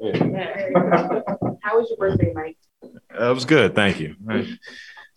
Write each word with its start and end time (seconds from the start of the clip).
How 0.00 1.78
was 1.78 1.90
your 1.90 1.98
birthday, 1.98 2.32
Mike? 2.34 2.56
It 2.82 3.34
was 3.34 3.44
good. 3.44 3.74
Thank 3.74 4.00
you. 4.00 4.16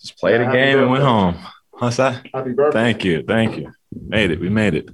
Just 0.01 0.17
played 0.17 0.41
a 0.41 0.51
game 0.51 0.79
and 0.79 0.91
went 0.91 1.03
home. 1.03 1.37
What's 1.71 1.97
that? 1.97 2.27
Happy 2.33 2.51
birthday. 2.51 2.79
Thank 2.79 3.05
you. 3.05 3.23
Thank 3.23 3.57
you. 3.57 3.71
Made 3.93 4.31
it. 4.31 4.39
We 4.41 4.49
made 4.49 4.73
it. 4.73 4.89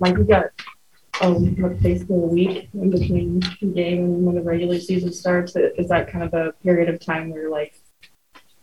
Mike, 0.00 0.16
we 0.16 0.24
got 0.24 0.46
um, 1.20 1.54
like 1.54 1.80
basically 1.80 2.16
a 2.16 2.18
week 2.18 2.68
in 2.74 2.90
between 2.90 3.38
the 3.60 3.66
game 3.66 4.04
and 4.04 4.26
when 4.26 4.34
the 4.34 4.42
regular 4.42 4.80
season 4.80 5.12
starts. 5.12 5.54
Is 5.54 5.88
that 5.88 6.10
kind 6.10 6.24
of 6.24 6.34
a 6.34 6.52
period 6.64 6.92
of 6.92 6.98
time 6.98 7.30
where 7.30 7.42
you're 7.42 7.50
like, 7.52 7.80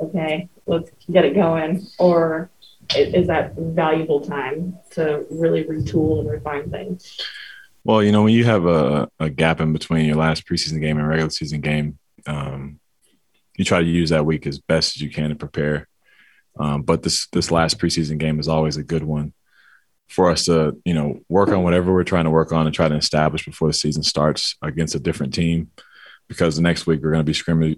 okay, 0.02 0.50
let's 0.66 0.92
get 1.10 1.24
it 1.24 1.34
going? 1.34 1.88
Or 1.98 2.50
is 2.94 3.28
that 3.28 3.56
valuable 3.56 4.20
time 4.20 4.78
to 4.92 5.26
really 5.30 5.64
retool 5.64 6.20
and 6.20 6.30
refine 6.30 6.70
things? 6.70 7.18
Well, 7.84 8.04
you 8.04 8.12
know, 8.12 8.24
when 8.24 8.34
you 8.34 8.46
have 8.46 8.66
a, 8.66 9.10
a 9.20 9.30
gap 9.30 9.62
in 9.62 9.74
between 9.74 10.06
your 10.06 10.18
last 10.18 10.46
preseason 10.46 10.82
game 10.82 10.98
and 10.98 11.08
regular 11.08 11.30
season 11.30 11.62
game, 11.62 11.98
um, 12.28 12.80
you 13.58 13.66
try 13.66 13.80
to 13.80 13.86
use 13.86 14.10
that 14.10 14.26
week 14.26 14.46
as 14.48 14.60
best 14.60 14.96
as 14.96 15.02
you 15.02 15.10
can 15.10 15.30
to 15.30 15.36
prepare. 15.36 15.88
Um, 16.60 16.82
but 16.82 17.04
this 17.04 17.28
this 17.28 17.52
last 17.52 17.80
preseason 17.80 18.18
game 18.18 18.40
is 18.40 18.48
always 18.48 18.78
a 18.78 18.84
good 18.84 19.04
one 19.04 19.34
for 20.08 20.30
us 20.30 20.46
to, 20.46 20.78
you 20.84 20.94
know, 20.94 21.20
work 21.30 21.50
on 21.50 21.64
whatever 21.64 21.94
we're 21.94 22.04
trying 22.04 22.26
to 22.26 22.32
work 22.32 22.52
on 22.52 22.66
and 22.66 22.76
try 22.76 22.88
to 22.88 22.96
establish 22.96 23.46
before 23.46 23.70
the 23.70 23.74
season 23.74 24.04
starts 24.04 24.56
against 24.62 24.96
a 24.96 25.00
different 25.00 25.34
team. 25.34 25.72
Because 26.28 26.56
the 26.56 26.62
next 26.62 26.86
week 26.86 27.02
we're 27.02 27.12
going 27.12 27.26
to 27.26 27.32
be 27.32 27.34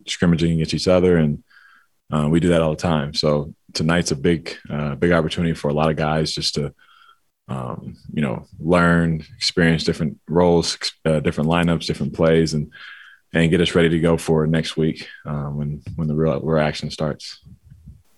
scrimmaging, 0.06 0.54
against 0.54 0.74
each 0.74 0.88
other, 0.88 1.18
and 1.18 1.44
uh, 2.12 2.28
we 2.30 2.40
do 2.40 2.50
that 2.50 2.62
all 2.62 2.72
the 2.72 2.76
time. 2.76 3.14
So 3.14 3.54
tonight's 3.74 4.12
a 4.12 4.16
big, 4.16 4.58
uh, 4.70 4.96
big 4.96 5.14
opportunity 5.14 5.54
for 5.54 5.70
a 5.70 5.74
lot 5.74 5.90
of 5.90 5.96
guys 5.96 6.34
just 6.34 6.56
to 6.56 6.74
um, 7.52 7.98
you 8.14 8.22
know, 8.22 8.46
learn, 8.60 9.26
experience 9.36 9.84
different 9.84 10.20
roles, 10.28 10.78
uh, 11.06 11.20
different 11.20 11.50
lineups, 11.50 11.86
different 11.86 12.14
plays, 12.14 12.54
and 12.54 12.72
and 13.34 13.50
get 13.50 13.62
us 13.62 13.76
ready 13.76 13.90
to 13.90 14.00
go 14.00 14.18
for 14.18 14.46
next 14.48 14.78
week 14.78 15.08
um, 15.26 15.58
when 15.58 15.82
when 15.96 16.08
the 16.08 16.16
real, 16.16 16.40
real 16.42 16.66
action 16.66 16.90
starts. 16.90 17.42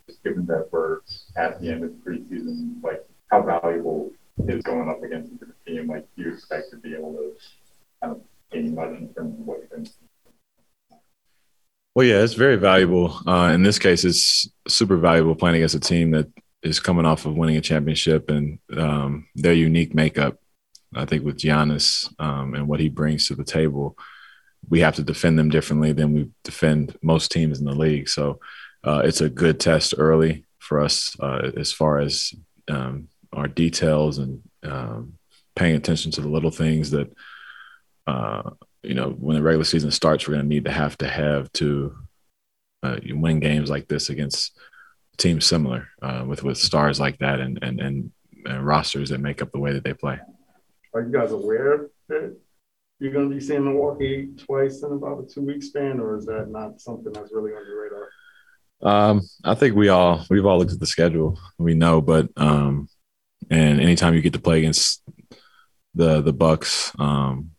Just 0.07 0.23
given 0.23 0.45
that 0.45 0.67
we're 0.71 0.99
at 1.35 1.59
the 1.59 1.71
end 1.71 1.83
of 1.83 1.91
the 1.91 2.11
preseason, 2.11 2.83
like 2.83 3.03
how 3.31 3.41
valuable 3.41 4.11
is 4.47 4.63
going 4.63 4.89
up 4.89 5.01
against 5.03 5.31
a 5.41 5.69
team? 5.69 5.87
Like, 5.87 6.07
do 6.15 6.23
you 6.23 6.33
expect 6.33 6.71
to 6.71 6.77
be 6.77 6.93
able 6.93 7.13
to 7.13 7.31
kind 8.01 8.15
of 8.15 8.21
gain 8.51 8.75
much 8.75 8.89
in 8.89 9.13
terms 9.13 9.39
of 9.39 9.45
what 9.45 9.59
you've 9.61 9.69
been? 9.69 9.87
Well, 11.95 12.07
yeah, 12.07 12.23
it's 12.23 12.33
very 12.33 12.55
valuable. 12.55 13.19
Uh, 13.27 13.51
in 13.53 13.61
this 13.61 13.77
case, 13.77 14.03
it's 14.03 14.49
super 14.67 14.97
valuable 14.97 15.35
playing 15.35 15.57
against 15.57 15.75
a 15.75 15.79
team 15.79 16.11
that 16.11 16.27
is 16.63 16.79
coming 16.79 17.05
off 17.05 17.25
of 17.25 17.35
winning 17.35 17.57
a 17.57 17.61
championship 17.61 18.29
and 18.29 18.59
um, 18.77 19.27
their 19.35 19.53
unique 19.53 19.93
makeup. 19.93 20.37
I 20.95 21.05
think 21.05 21.23
with 21.23 21.37
Giannis 21.37 22.13
um, 22.19 22.53
and 22.55 22.67
what 22.67 22.79
he 22.79 22.89
brings 22.89 23.27
to 23.27 23.35
the 23.35 23.43
table, 23.43 23.97
we 24.69 24.79
have 24.79 24.95
to 24.95 25.03
defend 25.03 25.37
them 25.37 25.49
differently 25.49 25.91
than 25.91 26.13
we 26.13 26.29
defend 26.43 26.97
most 27.01 27.31
teams 27.31 27.59
in 27.59 27.65
the 27.65 27.73
league. 27.73 28.07
So 28.07 28.39
uh, 28.83 29.01
it's 29.03 29.21
a 29.21 29.29
good 29.29 29.59
test 29.59 29.93
early 29.97 30.45
for 30.59 30.79
us 30.79 31.15
uh, 31.19 31.51
as 31.57 31.73
far 31.73 31.99
as 31.99 32.33
um, 32.69 33.09
our 33.33 33.47
details 33.47 34.17
and 34.19 34.41
um, 34.63 35.13
paying 35.55 35.75
attention 35.75 36.11
to 36.11 36.21
the 36.21 36.29
little 36.29 36.51
things 36.51 36.91
that 36.91 37.11
uh, 38.07 38.49
you 38.81 38.93
know 38.93 39.09
when 39.11 39.35
the 39.35 39.43
regular 39.43 39.63
season 39.63 39.91
starts, 39.91 40.27
we're 40.27 40.35
going 40.35 40.45
to 40.45 40.49
need 40.49 40.65
to 40.65 40.71
have 40.71 40.97
to 40.97 41.07
have 41.07 41.51
to 41.53 41.95
uh, 42.83 42.97
win 43.11 43.39
games 43.39 43.69
like 43.69 43.87
this 43.87 44.09
against 44.09 44.57
teams 45.17 45.45
similar 45.45 45.89
uh, 46.01 46.23
with 46.27 46.43
with 46.43 46.57
stars 46.57 46.99
like 46.99 47.19
that 47.19 47.39
and, 47.39 47.59
and 47.61 47.79
and 47.79 48.11
and 48.45 48.65
rosters 48.65 49.09
that 49.09 49.19
make 49.19 49.41
up 49.41 49.51
the 49.51 49.59
way 49.59 49.73
that 49.73 49.83
they 49.83 49.93
play. 49.93 50.19
Are 50.93 51.01
you 51.01 51.11
guys 51.11 51.31
aware 51.31 51.89
that 52.09 52.35
you're 52.99 53.11
going 53.11 53.29
to 53.29 53.35
be 53.35 53.41
seeing 53.41 53.65
Milwaukee 53.65 54.29
twice 54.37 54.83
in 54.83 54.91
about 54.91 55.23
a 55.23 55.27
two 55.27 55.41
week 55.41 55.63
span, 55.63 55.99
or 55.99 56.17
is 56.17 56.25
that 56.25 56.49
not 56.49 56.79
something 56.79 57.11
that's 57.11 57.33
really 57.33 57.51
on 57.51 57.65
your 57.65 57.83
radar? 57.83 58.09
Um, 58.81 59.21
I 59.43 59.55
think 59.55 59.75
we 59.75 59.89
all 59.89 60.25
we've 60.29 60.45
all 60.45 60.59
looked 60.59 60.73
at 60.73 60.79
the 60.79 60.85
schedule. 60.85 61.39
We 61.57 61.73
know, 61.73 62.01
but 62.01 62.29
um, 62.37 62.89
and 63.49 63.79
anytime 63.79 64.13
you 64.13 64.21
get 64.21 64.33
to 64.33 64.39
play 64.39 64.59
against 64.59 65.01
the 65.95 66.21
the 66.21 66.33
Bucks, 66.33 66.91
um, 66.99 67.51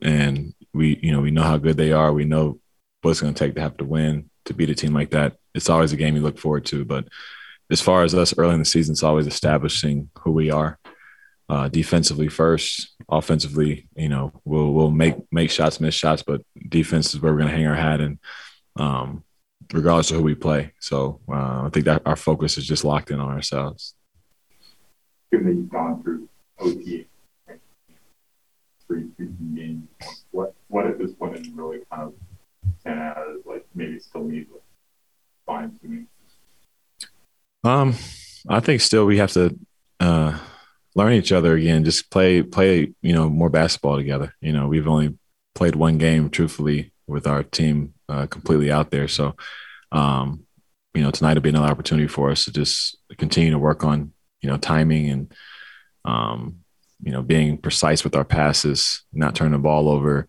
and 0.00 0.54
we 0.72 0.98
you 1.02 1.12
know 1.12 1.20
we 1.20 1.30
know 1.30 1.42
how 1.42 1.56
good 1.56 1.76
they 1.76 1.92
are. 1.92 2.12
We 2.12 2.24
know 2.24 2.60
what 3.02 3.10
it's 3.10 3.20
going 3.20 3.34
to 3.34 3.38
take 3.38 3.54
to 3.56 3.60
have 3.60 3.76
to 3.78 3.84
win 3.84 4.30
to 4.44 4.54
beat 4.54 4.70
a 4.70 4.74
team 4.74 4.92
like 4.92 5.10
that 5.10 5.36
it's 5.54 5.70
always 5.70 5.92
a 5.92 5.96
game 5.96 6.16
you 6.16 6.22
look 6.22 6.38
forward 6.38 6.64
to. 6.66 6.84
But 6.84 7.08
as 7.70 7.80
far 7.80 8.02
as 8.02 8.14
us 8.14 8.36
early 8.36 8.54
in 8.54 8.58
the 8.58 8.64
season, 8.64 8.92
it's 8.92 9.02
always 9.02 9.26
establishing 9.26 10.10
who 10.18 10.32
we 10.32 10.50
are. 10.50 10.78
Uh, 11.48 11.68
defensively 11.68 12.28
first, 12.28 12.94
offensively, 13.08 13.86
you 13.96 14.08
know, 14.08 14.32
we'll 14.44 14.72
we'll 14.72 14.90
make 14.90 15.14
make 15.30 15.50
shots, 15.50 15.78
miss 15.78 15.94
shots, 15.94 16.22
but 16.22 16.40
defense 16.68 17.12
is 17.12 17.20
where 17.20 17.32
we're 17.32 17.38
going 17.38 17.50
to 17.50 17.56
hang 17.56 17.66
our 17.66 17.74
hat, 17.74 18.00
and 18.00 18.18
um, 18.76 19.22
regardless 19.72 20.10
of 20.10 20.16
who 20.16 20.22
we 20.22 20.34
play. 20.34 20.72
So 20.80 21.20
uh, 21.28 21.64
I 21.66 21.68
think 21.70 21.84
that 21.84 22.00
our 22.06 22.16
focus 22.16 22.56
is 22.56 22.66
just 22.66 22.82
locked 22.82 23.10
in 23.10 23.20
on 23.20 23.30
ourselves. 23.30 23.94
Given 25.30 25.46
that 25.48 25.54
you've 25.54 25.68
gone 25.68 26.02
through 26.02 26.28
OT, 26.58 27.06
three 28.86 29.04
preseason 29.20 29.54
games, 29.54 29.88
what 30.30 30.54
what 30.68 30.86
at 30.86 30.98
this 30.98 31.12
point 31.12 31.36
is 31.36 31.50
really 31.50 31.80
kind 31.90 32.04
of 32.04 32.14
stand 32.80 33.00
out 33.00 33.18
as 33.18 33.44
like 33.46 33.66
maybe 33.74 33.98
still 33.98 34.24
need 34.24 34.46
like 34.52 34.62
fine 35.46 35.78
me. 35.82 36.04
Um, 37.64 37.94
I 38.48 38.60
think 38.60 38.80
still 38.82 39.06
we 39.06 39.18
have 39.18 39.32
to 39.32 39.58
uh, 40.00 40.38
learn 40.94 41.14
each 41.14 41.32
other 41.32 41.54
again. 41.54 41.84
Just 41.84 42.10
play, 42.10 42.42
play, 42.42 42.92
you 43.00 43.12
know, 43.12 43.28
more 43.28 43.48
basketball 43.48 43.96
together. 43.96 44.34
You 44.40 44.52
know, 44.52 44.68
we've 44.68 44.88
only 44.88 45.18
played 45.54 45.74
one 45.76 45.98
game, 45.98 46.28
truthfully, 46.30 46.92
with 47.06 47.26
our 47.26 47.42
team 47.42 47.94
uh, 48.08 48.26
completely 48.26 48.70
out 48.70 48.90
there. 48.90 49.08
So, 49.08 49.34
um, 49.92 50.44
you 50.92 51.02
know, 51.02 51.10
tonight 51.10 51.34
will 51.34 51.42
be 51.42 51.48
another 51.48 51.68
opportunity 51.68 52.06
for 52.06 52.30
us 52.30 52.44
to 52.44 52.52
just 52.52 52.98
continue 53.16 53.50
to 53.50 53.58
work 53.58 53.82
on, 53.82 54.12
you 54.40 54.48
know, 54.48 54.58
timing 54.58 55.10
and, 55.10 55.34
um, 56.04 56.60
you 57.02 57.12
know, 57.12 57.22
being 57.22 57.58
precise 57.58 58.04
with 58.04 58.14
our 58.14 58.24
passes, 58.24 59.02
not 59.12 59.34
turning 59.34 59.52
the 59.52 59.58
ball 59.58 59.88
over, 59.88 60.26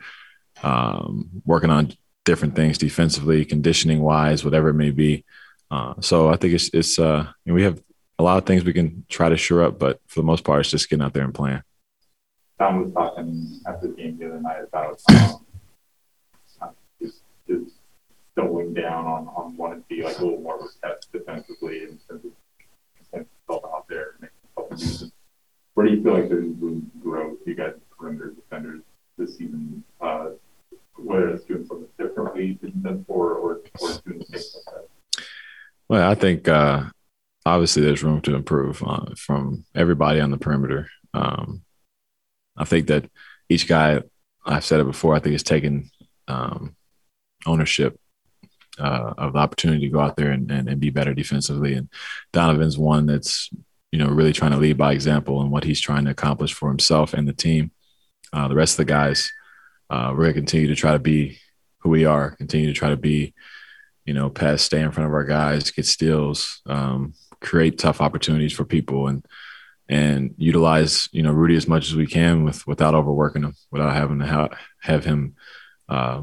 um, 0.64 1.30
working 1.46 1.70
on 1.70 1.94
different 2.26 2.56
things 2.56 2.78
defensively, 2.78 3.46
conditioning 3.46 4.02
wise, 4.02 4.44
whatever 4.44 4.70
it 4.70 4.74
may 4.74 4.92
be. 4.92 5.24
Uh, 5.72 5.94
so 6.02 6.30
I 6.30 6.36
think 6.36 6.54
it's 6.54 6.70
it's 6.74 7.00
uh, 7.00 7.28
we 7.46 7.64
have 7.64 7.82
a 8.20 8.24
lot 8.24 8.38
of 8.38 8.46
things 8.46 8.64
we 8.64 8.74
can 8.74 9.06
try 9.10 9.30
to 9.30 9.38
shore 9.38 9.64
up, 9.64 9.80
but 9.80 10.00
for 10.08 10.20
the 10.20 10.26
most 10.26 10.44
part, 10.44 10.62
it's 10.62 10.72
just 10.72 10.90
getting 10.90 11.04
out 11.04 11.14
there 11.14 11.24
and 11.24 11.34
playing. 11.34 11.62
Tom 12.60 12.84
was 12.84 12.94
talking 12.94 13.60
after 13.68 13.88
the 13.88 13.94
game 13.94 14.18
the 14.18 14.28
other 14.28 14.40
night 14.40 14.64
about 14.64 15.02
um, 16.62 16.72
just, 17.02 17.22
just 17.48 17.72
doubling 18.38 18.74
down 18.74 19.06
on, 19.06 19.28
on 19.36 19.58
wanting 19.58 19.82
to 19.82 19.88
be 19.90 20.04
like 20.04 20.18
a 20.20 20.24
little 20.24 20.40
more 20.40 20.56
of 20.56 20.62
a 20.62 20.88
test 20.88 21.12
defensively 21.12 21.88
stuff 23.10 23.62
out 23.66 23.86
there. 23.90 24.18
Where 25.74 25.88
do 25.88 25.94
you 25.94 26.02
feel 26.02 26.14
like 26.14 26.30
there's 26.30 26.46
room 26.46 26.90
to 26.94 27.00
grow 27.04 27.38
you 27.46 27.56
guys 27.56 27.74
perimeter 27.98 28.32
defenders 28.32 28.82
this 29.18 29.38
season? 29.38 29.84
Uh, 30.00 30.30
whether 30.96 31.30
it's 31.30 31.44
doing 31.44 31.66
something 31.66 31.90
differently 32.00 32.58
than 32.62 33.06
or, 33.10 33.34
or, 33.34 33.62
or 33.82 33.90
doing 34.06 34.24
the 34.30 34.40
same 34.40 34.62
like 34.72 35.85
Well, 35.96 36.12
I 36.12 36.16
think 36.16 36.50
uh, 36.50 36.84
obviously 37.46 37.82
there's 37.82 38.04
room 38.04 38.20
to 38.24 38.36
improve 38.36 38.84
uh, 38.86 39.16
from 39.16 39.64
everybody 39.74 40.20
on 40.20 40.30
the 40.30 40.38
perimeter. 40.38 40.90
Um, 41.14 41.62
I 42.58 42.66
think 42.66 42.88
that 42.88 43.10
each 43.48 43.66
guy, 43.66 44.02
I've 44.46 44.66
said 44.66 44.82
it 44.82 44.88
before, 44.88 45.16
I 45.16 45.20
think 45.20 45.36
is 45.36 45.44
taking 45.44 45.90
um, 46.28 46.76
ownership 47.46 47.98
uh, 48.78 49.14
of 49.18 49.32
the 49.32 49.40
opportunity 49.40 49.86
to 49.86 49.94
go 49.94 50.02
out 50.02 50.18
there 50.18 50.32
and, 50.32 50.52
and, 50.52 50.68
and, 50.68 50.82
be 50.82 50.90
better 50.90 51.14
defensively. 51.14 51.76
And 51.76 51.88
Donovan's 52.34 52.78
one 52.78 53.06
that's, 53.06 53.50
you 53.94 54.00
know, 54.00 54.10
really 54.10 54.34
trying 54.34 54.52
to 54.52 54.58
lead 54.58 54.78
by 54.78 54.92
example 54.92 55.40
and 55.40 55.50
what 55.50 55.64
he's 55.64 55.80
trying 55.80 56.04
to 56.04 56.12
accomplish 56.12 56.52
for 56.54 56.68
himself 56.68 57.14
and 57.14 57.26
the 57.26 57.32
team. 57.32 57.72
Uh, 58.34 58.50
the 58.50 58.56
rest 58.56 58.74
of 58.74 58.86
the 58.86 58.92
guys– 58.92 59.32
uh, 59.90 60.12
we're 60.12 60.24
gonna 60.24 60.34
continue 60.34 60.68
to 60.68 60.76
try 60.76 60.92
to 60.92 61.00
be 61.00 61.38
who 61.80 61.90
we 61.90 62.06
are, 62.06 62.32
continue 62.32 62.68
to 62.68 62.74
try 62.74 62.90
to 62.90 62.98
be, 62.98 63.34
you 64.06 64.14
know, 64.14 64.30
pass, 64.30 64.62
stay 64.62 64.82
in 64.82 64.92
front 64.92 65.08
of 65.08 65.14
our 65.14 65.24
guys, 65.24 65.72
get 65.72 65.86
steals, 65.86 66.62
um, 66.68 67.14
create 67.42 67.78
tough 67.78 68.02
opportunities 68.02 68.54
for 68.54 68.66
people, 68.66 69.08
and 69.08 69.26
and 69.88 70.34
utilize 70.38 71.08
you 71.12 71.22
know 71.22 71.32
Rudy 71.32 71.56
as 71.56 71.68
much 71.68 71.88
as 71.88 71.96
we 71.96 72.08
can 72.08 72.44
with 72.44 72.66
without 72.68 72.96
overworking 72.96 73.44
him, 73.44 73.54
without 73.72 73.94
having 73.94 74.20
to 74.20 74.26
ha- 74.26 74.58
have 74.82 75.06
him 75.06 75.36
uh, 75.90 76.22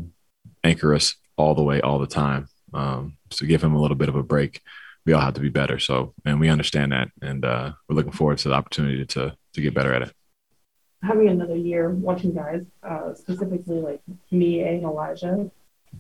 anchor 0.64 0.94
us 0.94 1.17
all 1.37 1.55
the 1.55 1.62
way 1.62 1.81
all 1.81 1.99
the 1.99 2.06
time. 2.06 2.49
Um, 2.73 3.17
so 3.31 3.46
give 3.46 3.62
him 3.62 3.75
a 3.75 3.81
little 3.81 3.96
bit 3.96 4.08
of 4.08 4.17
a 4.17 4.23
break. 4.23 4.61
We 5.05 5.12
all 5.12 5.20
have 5.20 5.35
to 5.35 5.40
be 5.40 5.49
better. 5.49 5.78
So 5.78 6.14
and 6.25 6.40
we 6.40 6.49
understand 6.49 6.93
that, 6.93 7.08
and 7.20 7.44
uh, 7.44 7.73
we're 7.88 7.96
looking 7.96 8.12
forward 8.12 8.38
to 8.38 8.49
the 8.49 8.55
opportunity 8.55 9.05
to 9.06 9.37
to 9.55 9.61
get 9.61 9.75
better 9.75 9.93
at 9.93 10.02
it 10.02 10.14
having 11.02 11.28
another 11.28 11.56
year 11.56 11.90
watching 11.90 12.32
guys, 12.32 12.62
uh, 12.82 13.12
specifically 13.14 13.81
like 13.81 14.00
Miye 14.32 14.69
and 14.69 14.85
Elijah, 14.85 15.50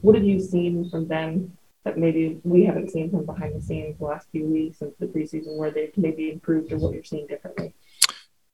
what 0.00 0.14
have 0.14 0.24
you 0.24 0.40
seen 0.40 0.88
from 0.88 1.08
them 1.08 1.56
that 1.84 1.98
maybe 1.98 2.40
we 2.44 2.64
haven't 2.64 2.90
seen 2.90 3.10
from 3.10 3.26
behind 3.26 3.56
the 3.56 3.62
scenes 3.62 3.98
the 3.98 4.04
last 4.04 4.28
few 4.30 4.46
weeks 4.46 4.78
since 4.78 4.94
the 4.98 5.06
preseason 5.06 5.56
where 5.56 5.70
they've 5.70 5.96
maybe 5.96 6.30
improved 6.30 6.72
or 6.72 6.78
what 6.78 6.94
you're 6.94 7.04
seeing 7.04 7.26
differently? 7.26 7.74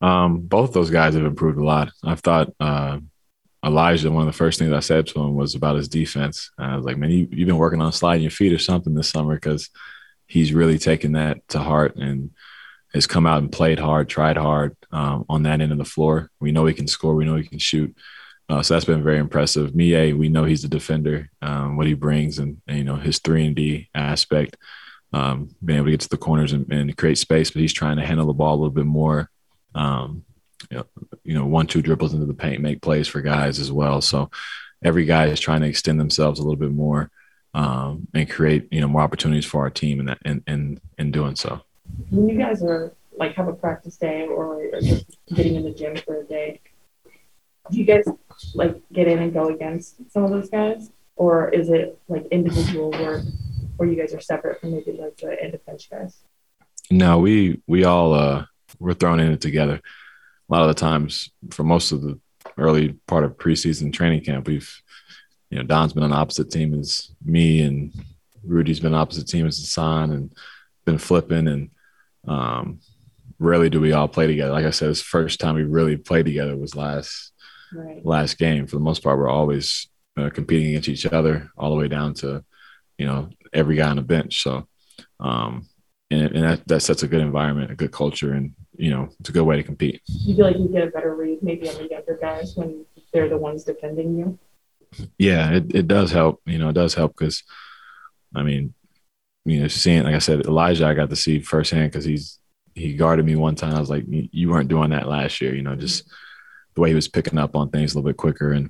Um, 0.01 0.39
both 0.39 0.73
those 0.73 0.89
guys 0.89 1.13
have 1.13 1.25
improved 1.25 1.59
a 1.59 1.63
lot. 1.63 1.91
I've 2.03 2.21
thought 2.21 2.53
uh, 2.59 2.99
Elijah, 3.63 4.09
one 4.09 4.27
of 4.27 4.33
the 4.33 4.37
first 4.37 4.57
things 4.57 4.71
I 4.71 4.79
said 4.79 5.07
to 5.07 5.19
him 5.19 5.35
was 5.35 5.55
about 5.55 5.75
his 5.75 5.89
defense. 5.89 6.51
I 6.57 6.75
was 6.75 6.85
like, 6.85 6.97
man, 6.97 7.11
you, 7.11 7.27
you've 7.29 7.47
been 7.47 7.57
working 7.57 7.81
on 7.81 7.91
sliding 7.91 8.23
your 8.23 8.31
feet 8.31 8.53
or 8.53 8.59
something 8.59 8.93
this 8.93 9.09
summer 9.09 9.35
because 9.35 9.69
he's 10.27 10.53
really 10.53 10.79
taken 10.79 11.13
that 11.13 11.45
to 11.49 11.59
heart 11.59 11.97
and 11.97 12.31
has 12.93 13.05
come 13.05 13.27
out 13.27 13.39
and 13.39 13.51
played 13.51 13.79
hard, 13.79 14.09
tried 14.09 14.37
hard 14.37 14.75
um, 14.91 15.25
on 15.29 15.43
that 15.43 15.61
end 15.61 15.71
of 15.71 15.77
the 15.77 15.85
floor. 15.85 16.31
We 16.39 16.51
know 16.51 16.65
he 16.65 16.73
can 16.73 16.87
score. 16.87 17.13
We 17.15 17.25
know 17.25 17.35
he 17.35 17.43
can 17.43 17.59
shoot. 17.59 17.95
Uh, 18.49 18.63
so 18.63 18.73
that's 18.73 18.85
been 18.85 19.03
very 19.03 19.19
impressive. 19.19 19.71
Miye, 19.71 20.17
we 20.17 20.27
know 20.27 20.43
he's 20.43 20.63
a 20.63 20.69
defender, 20.69 21.29
um, 21.41 21.77
what 21.77 21.85
he 21.85 21.93
brings, 21.93 22.39
and, 22.39 22.59
and, 22.67 22.77
you 22.77 22.83
know 22.83 22.95
his 22.95 23.19
three 23.19 23.45
and 23.45 23.55
D 23.55 23.89
aspect, 23.93 24.57
um, 25.13 25.49
being 25.63 25.77
able 25.77 25.85
to 25.85 25.91
get 25.91 25.99
to 26.01 26.09
the 26.09 26.17
corners 26.17 26.53
and, 26.53 26.71
and, 26.71 26.97
create 26.97 27.19
space. 27.19 27.51
But 27.51 27.61
he's 27.61 27.73
trying 27.73 27.97
to 27.97 28.05
handle 28.05 28.25
the 28.25 28.33
ball 28.33 28.55
a 28.55 28.59
little 28.59 28.69
bit 28.71 28.85
more. 28.85 29.29
Um, 29.75 30.23
you 30.71 31.33
know, 31.35 31.45
one 31.45 31.67
two 31.67 31.81
dribbles 31.81 32.13
into 32.13 32.25
the 32.25 32.33
paint, 32.33 32.61
make 32.61 32.81
plays 32.81 33.07
for 33.07 33.21
guys 33.21 33.59
as 33.59 33.71
well. 33.71 34.01
So 34.01 34.29
every 34.83 35.05
guy 35.05 35.27
is 35.27 35.39
trying 35.39 35.61
to 35.61 35.67
extend 35.67 35.99
themselves 35.99 36.39
a 36.39 36.43
little 36.43 36.57
bit 36.57 36.71
more 36.71 37.11
um, 37.53 38.07
and 38.13 38.29
create 38.29 38.67
you 38.71 38.81
know 38.81 38.87
more 38.87 39.01
opportunities 39.01 39.45
for 39.45 39.61
our 39.61 39.69
team, 39.69 39.99
and 39.99 40.17
in, 40.25 40.43
in 40.47 40.81
in 40.97 41.11
doing 41.11 41.35
so. 41.35 41.61
When 42.09 42.29
you 42.29 42.37
guys 42.37 42.63
are 42.63 42.93
like 43.17 43.35
have 43.35 43.47
a 43.47 43.53
practice 43.53 43.97
day 43.97 44.27
or 44.27 44.69
just 44.81 45.05
getting 45.33 45.55
in 45.55 45.63
the 45.63 45.71
gym 45.71 45.95
for 45.97 46.21
a 46.21 46.23
day, 46.23 46.61
do 47.71 47.77
you 47.77 47.85
guys 47.85 48.05
like 48.53 48.81
get 48.91 49.07
in 49.07 49.19
and 49.19 49.33
go 49.33 49.49
against 49.49 49.95
some 50.11 50.23
of 50.23 50.31
those 50.31 50.49
guys, 50.49 50.91
or 51.15 51.49
is 51.49 51.69
it 51.69 51.99
like 52.07 52.25
individual 52.27 52.91
work 52.91 53.23
where 53.77 53.89
you 53.89 53.95
guys 53.95 54.13
are 54.13 54.21
separate 54.21 54.59
from 54.59 54.71
maybe 54.71 54.91
like 54.93 55.17
the 55.17 55.41
end 55.41 55.53
of 55.53 55.65
bench 55.65 55.89
guys? 55.89 56.17
No, 56.91 57.19
we 57.19 57.61
we 57.67 57.83
all 57.83 58.13
uh 58.13 58.45
we're 58.79 58.93
thrown 58.93 59.19
in 59.19 59.31
it 59.31 59.41
together. 59.41 59.81
A 60.49 60.53
lot 60.53 60.63
of 60.63 60.69
the 60.69 60.79
times, 60.79 61.29
for 61.51 61.63
most 61.63 61.91
of 61.91 62.01
the 62.01 62.19
early 62.57 62.93
part 63.07 63.23
of 63.23 63.37
preseason 63.37 63.93
training 63.93 64.23
camp, 64.23 64.47
we've 64.47 64.81
you 65.49 65.57
know 65.57 65.63
Don's 65.63 65.93
been 65.93 66.03
on 66.03 66.09
the 66.11 66.15
opposite 66.15 66.51
team 66.51 66.79
as 66.79 67.11
me, 67.23 67.61
and 67.61 67.93
Rudy's 68.43 68.79
been 68.79 68.95
opposite 68.95 69.27
team 69.27 69.45
as 69.45 69.59
Hassan, 69.59 70.11
and 70.11 70.33
been 70.85 70.97
flipping, 70.97 71.47
and 71.47 71.69
um, 72.27 72.79
rarely 73.37 73.69
do 73.69 73.79
we 73.79 73.93
all 73.93 74.07
play 74.07 74.27
together. 74.27 74.51
Like 74.51 74.65
I 74.65 74.71
said, 74.71 74.89
the 74.89 74.95
first 74.95 75.39
time 75.39 75.55
we 75.55 75.63
really 75.63 75.97
played 75.97 76.25
together 76.25 76.55
was 76.55 76.75
last 76.75 77.31
right. 77.73 78.05
last 78.05 78.37
game. 78.37 78.67
For 78.67 78.75
the 78.75 78.83
most 78.83 79.03
part, 79.03 79.17
we're 79.17 79.29
always 79.29 79.87
uh, 80.17 80.29
competing 80.29 80.69
against 80.69 80.89
each 80.89 81.05
other, 81.05 81.49
all 81.57 81.69
the 81.69 81.75
way 81.75 81.87
down 81.87 82.13
to 82.15 82.43
you 82.97 83.05
know 83.05 83.29
every 83.53 83.75
guy 83.75 83.89
on 83.89 83.95
the 83.95 84.01
bench. 84.01 84.43
So, 84.43 84.67
um, 85.19 85.67
and, 86.11 86.35
and 86.35 86.43
that, 86.43 86.67
that 86.67 86.81
sets 86.81 87.03
a 87.03 87.07
good 87.07 87.21
environment, 87.21 87.71
a 87.71 87.75
good 87.75 87.91
culture, 87.91 88.33
and 88.33 88.53
you 88.75 88.91
know 88.91 89.09
it's 89.19 89.29
a 89.29 89.33
good 89.33 89.43
way 89.43 89.55
to 89.55 89.63
compete. 89.63 90.01
You 90.07 90.35
feel 90.35 90.45
like 90.45 90.57
you 90.57 90.67
get 90.67 90.87
a 90.87 90.91
better 90.91 91.15
read 91.15 91.41
maybe 91.41 91.69
on 91.69 91.75
the 91.75 91.87
younger 91.89 92.17
guys 92.19 92.55
when 92.55 92.85
they're 93.13 93.29
the 93.29 93.37
ones 93.37 93.63
defending 93.63 94.17
you. 94.17 94.39
Yeah, 95.17 95.51
it, 95.51 95.75
it 95.75 95.87
does 95.87 96.11
help. 96.11 96.41
You 96.45 96.57
know, 96.57 96.69
it 96.69 96.73
does 96.73 96.95
help 96.95 97.15
because, 97.15 97.43
I 98.35 98.43
mean, 98.43 98.73
you 99.45 99.61
know, 99.61 99.67
seeing 99.67 100.03
like 100.03 100.15
I 100.15 100.19
said, 100.19 100.45
Elijah, 100.45 100.87
I 100.87 100.93
got 100.93 101.09
to 101.09 101.15
see 101.15 101.39
firsthand 101.39 101.91
because 101.91 102.05
he's 102.05 102.39
he 102.75 102.95
guarded 102.95 103.25
me 103.25 103.35
one 103.35 103.55
time. 103.55 103.75
I 103.75 103.79
was 103.79 103.89
like, 103.89 104.05
you 104.07 104.49
weren't 104.49 104.69
doing 104.69 104.91
that 104.91 105.07
last 105.07 105.41
year. 105.41 105.53
You 105.53 105.61
know, 105.61 105.75
just 105.75 106.09
the 106.75 106.81
way 106.81 106.89
he 106.89 106.95
was 106.95 107.07
picking 107.07 107.37
up 107.37 107.55
on 107.55 107.69
things 107.69 107.93
a 107.93 107.97
little 107.97 108.09
bit 108.09 108.17
quicker. 108.17 108.51
And 108.51 108.69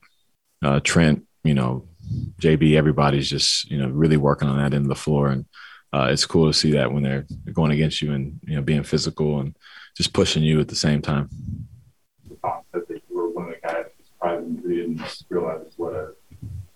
uh, 0.63 0.79
Trent, 0.83 1.25
you 1.43 1.53
know, 1.53 1.87
JB, 2.41 2.75
everybody's 2.75 3.29
just 3.29 3.69
you 3.69 3.77
know 3.77 3.89
really 3.89 4.17
working 4.17 4.47
on 4.47 4.57
that 4.57 4.73
end 4.73 4.85
of 4.85 4.89
the 4.89 4.95
floor, 4.95 5.29
and 5.29 5.45
uh, 5.93 6.07
it's 6.11 6.25
cool 6.25 6.47
to 6.47 6.53
see 6.53 6.71
that 6.71 6.91
when 6.91 7.03
they're 7.03 7.25
going 7.53 7.71
against 7.71 8.01
you 8.01 8.13
and 8.13 8.39
you 8.43 8.55
know 8.55 8.61
being 8.61 8.83
physical 8.83 9.39
and 9.39 9.55
just 9.95 10.13
pushing 10.13 10.43
you 10.43 10.59
at 10.59 10.67
the 10.67 10.75
same 10.75 11.01
time. 11.01 11.29
That 12.73 12.85
you 12.89 13.01
were 13.11 13.29
one 13.29 13.49
of 13.49 13.55
the 13.61 13.67
guys 13.67 13.85
surprisingly 14.05 14.75
didn't 14.75 15.23
realize 15.29 15.73
what 15.77 15.93
a 15.93 16.13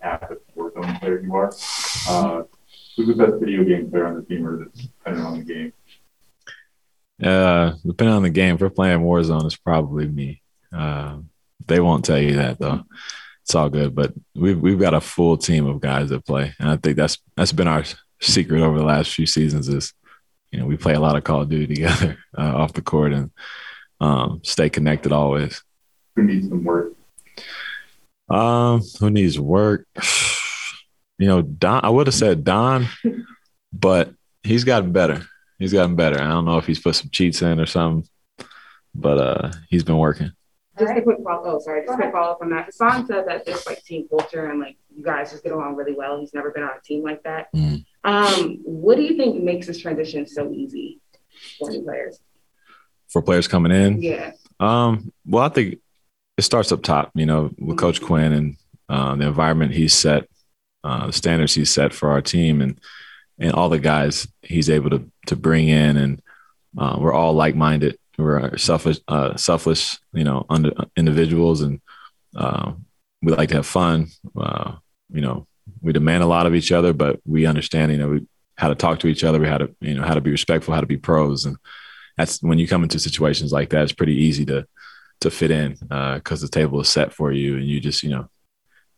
active 0.02 0.38
Warzone 0.56 1.00
player 1.00 1.20
you 1.20 1.34
are. 1.34 1.52
Uh, 2.08 2.42
who's 2.96 3.08
the 3.08 3.14
best 3.14 3.40
video 3.40 3.64
game 3.64 3.90
player 3.90 4.06
on 4.06 4.16
the 4.16 4.22
team, 4.22 4.46
or 4.46 4.64
that's 4.64 4.82
depending 4.82 5.24
on 5.24 5.38
the 5.38 5.44
game? 5.44 5.72
Uh, 7.22 7.72
depending 7.86 8.14
on 8.14 8.22
the 8.22 8.30
game, 8.30 8.56
if 8.56 8.60
we're 8.60 8.70
playing 8.70 9.00
Warzone, 9.00 9.46
it's 9.46 9.56
probably 9.56 10.06
me. 10.06 10.42
Uh, 10.74 11.18
they 11.66 11.80
won't 11.80 12.04
tell 12.04 12.18
you 12.18 12.36
that 12.36 12.58
though. 12.58 12.84
It's 13.42 13.54
all 13.54 13.68
good, 13.68 13.94
but 13.94 14.12
we've 14.34 14.58
we've 14.58 14.78
got 14.78 14.94
a 14.94 15.00
full 15.00 15.36
team 15.36 15.66
of 15.66 15.80
guys 15.80 16.08
that 16.08 16.24
play, 16.24 16.54
and 16.58 16.70
I 16.70 16.76
think 16.76 16.96
that's 16.96 17.18
that's 17.36 17.52
been 17.52 17.68
our 17.68 17.84
secret 18.20 18.62
over 18.62 18.78
the 18.78 18.84
last 18.84 19.12
few 19.12 19.26
seasons. 19.26 19.68
Is 19.68 19.92
you 20.50 20.58
know 20.58 20.66
we 20.66 20.76
play 20.76 20.94
a 20.94 21.00
lot 21.00 21.16
of 21.16 21.24
Call 21.24 21.42
of 21.42 21.50
Duty 21.50 21.66
together 21.74 22.18
uh, 22.36 22.56
off 22.56 22.72
the 22.72 22.82
court 22.82 23.12
and 23.12 23.30
um, 24.00 24.40
stay 24.44 24.70
connected 24.70 25.12
always. 25.12 25.62
Who 26.16 26.22
needs 26.22 26.48
some 26.48 26.64
work? 26.64 26.94
Um, 28.28 28.80
who 28.98 29.10
needs 29.10 29.38
work? 29.38 29.86
You 31.18 31.28
know, 31.28 31.42
Don. 31.42 31.84
I 31.84 31.90
would 31.90 32.06
have 32.06 32.14
said 32.14 32.44
Don, 32.44 32.88
but 33.72 34.12
he's 34.42 34.64
gotten 34.64 34.92
better. 34.92 35.22
He's 35.58 35.72
gotten 35.72 35.96
better. 35.96 36.20
I 36.20 36.28
don't 36.28 36.44
know 36.44 36.58
if 36.58 36.66
he's 36.66 36.80
put 36.80 36.96
some 36.96 37.10
cheats 37.10 37.42
in 37.42 37.60
or 37.60 37.66
something, 37.66 38.08
but 38.94 39.18
uh, 39.18 39.52
he's 39.68 39.84
been 39.84 39.98
working. 39.98 40.32
Just 40.78 40.96
a 40.96 41.02
quick 41.02 41.18
follow. 41.22 41.56
Oh, 41.56 41.58
sorry. 41.60 41.82
Just 41.82 41.94
a 41.94 41.96
quick 41.96 42.12
follow 42.12 42.32
up 42.32 42.42
on 42.42 42.50
that. 42.50 42.66
Hassan 42.66 43.06
said 43.06 43.26
that 43.28 43.44
there's 43.44 43.64
like 43.66 43.82
team 43.84 44.08
culture 44.08 44.50
and 44.50 44.60
like 44.60 44.76
you 44.94 45.04
guys 45.04 45.30
just 45.30 45.44
get 45.44 45.52
along 45.52 45.76
really 45.76 45.94
well. 45.94 46.18
He's 46.18 46.34
never 46.34 46.50
been 46.50 46.64
on 46.64 46.70
a 46.76 46.82
team 46.82 47.04
like 47.04 47.22
that. 47.22 47.52
Mm. 47.54 47.84
Um, 48.02 48.58
what 48.64 48.96
do 48.96 49.02
you 49.02 49.16
think 49.16 49.42
makes 49.42 49.66
this 49.66 49.78
transition 49.78 50.26
so 50.26 50.52
easy 50.52 51.00
for 51.58 51.70
new 51.70 51.82
players? 51.82 52.20
For 53.08 53.22
players 53.22 53.46
coming 53.46 53.70
in, 53.70 54.02
yeah. 54.02 54.32
Um, 54.58 55.12
well, 55.24 55.44
I 55.44 55.48
think 55.48 55.78
it 56.36 56.42
starts 56.42 56.72
up 56.72 56.82
top. 56.82 57.12
You 57.14 57.26
know, 57.26 57.42
with 57.44 57.58
mm-hmm. 57.58 57.76
Coach 57.76 58.02
Quin 58.02 58.32
and 58.32 58.56
uh, 58.88 59.14
the 59.14 59.26
environment 59.26 59.72
he's 59.72 59.94
set, 59.94 60.28
uh, 60.82 61.06
the 61.06 61.12
standards 61.12 61.54
he's 61.54 61.70
set 61.70 61.92
for 61.92 62.10
our 62.10 62.20
team, 62.20 62.60
and 62.60 62.80
and 63.38 63.52
all 63.52 63.68
the 63.68 63.78
guys 63.78 64.26
he's 64.42 64.68
able 64.68 64.90
to 64.90 65.10
to 65.26 65.36
bring 65.36 65.68
in, 65.68 65.96
and 65.96 66.22
uh, 66.76 66.96
we're 66.98 67.12
all 67.12 67.34
like 67.34 67.54
minded 67.54 67.96
we're 68.18 68.56
selfish, 68.56 68.98
uh, 69.08 69.36
selfless, 69.36 69.98
you 70.12 70.24
know, 70.24 70.46
under, 70.48 70.72
individuals, 70.96 71.60
and 71.60 71.80
uh, 72.36 72.72
we 73.22 73.32
like 73.32 73.48
to 73.50 73.56
have 73.56 73.66
fun. 73.66 74.08
Uh, 74.36 74.76
you 75.12 75.20
know, 75.20 75.46
we 75.80 75.92
demand 75.92 76.22
a 76.22 76.26
lot 76.26 76.46
of 76.46 76.54
each 76.54 76.72
other, 76.72 76.92
but 76.92 77.20
we 77.26 77.46
understand, 77.46 77.92
you 77.92 77.98
know, 77.98 78.08
we, 78.08 78.26
how 78.56 78.68
to 78.68 78.74
talk 78.74 79.00
to 79.00 79.08
each 79.08 79.24
other. 79.24 79.40
We 79.40 79.48
how 79.48 79.58
to, 79.58 79.74
you 79.80 79.94
know, 79.94 80.04
how 80.04 80.14
to 80.14 80.20
be 80.20 80.30
respectful, 80.30 80.74
how 80.74 80.80
to 80.80 80.86
be 80.86 80.96
pros, 80.96 81.44
and 81.44 81.56
that's 82.16 82.42
when 82.42 82.58
you 82.58 82.68
come 82.68 82.84
into 82.84 82.98
situations 82.98 83.52
like 83.52 83.70
that. 83.70 83.82
It's 83.82 83.92
pretty 83.92 84.14
easy 84.14 84.44
to 84.46 84.66
to 85.20 85.30
fit 85.30 85.50
in 85.50 85.72
because 85.72 86.42
uh, 86.42 86.46
the 86.46 86.48
table 86.48 86.80
is 86.80 86.88
set 86.88 87.12
for 87.12 87.32
you, 87.32 87.56
and 87.56 87.66
you 87.66 87.80
just, 87.80 88.02
you 88.02 88.10
know, 88.10 88.28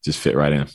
just 0.04 0.18
fit 0.18 0.36
right 0.36 0.52
in. 0.52 0.66